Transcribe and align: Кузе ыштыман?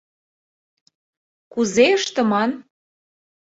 Кузе 1.53 1.85
ыштыман? 1.97 2.51